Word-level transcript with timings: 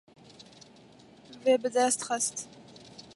We 1.45 1.53
bi 1.61 1.69
dest 1.75 2.01
xist. 2.07 2.35